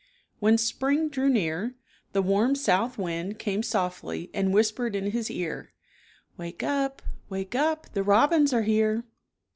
When 0.39 0.57
Spring 0.57 1.09
drew 1.09 1.29
near, 1.29 1.75
the 2.11 2.23
warm 2.23 2.55
south 2.55 2.97
wind 2.97 3.37
came 3.37 3.61
softly 3.61 4.31
and 4.33 4.51
whispered 4.51 4.95
in 4.95 5.11
his 5.11 5.29
ear," 5.29 5.73
Wake 6.39 6.63
up, 6.63 7.03
wake 7.29 7.53
up, 7.53 7.85
the 7.93 8.01
rob 8.01 8.33
ins 8.33 8.51
are 8.51 8.63
here!" 8.63 9.05